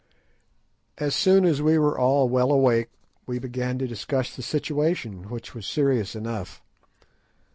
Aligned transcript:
As 0.97 1.13
soon 1.13 1.45
as 1.45 1.61
we 1.61 1.77
were 1.77 1.95
all 1.95 2.27
well 2.27 2.51
awake 2.51 2.89
we 3.27 3.37
began 3.37 3.77
to 3.77 3.87
discuss 3.87 4.35
the 4.35 4.41
situation, 4.41 5.29
which 5.29 5.53
was 5.53 5.67
serious 5.67 6.15
enough. 6.15 6.59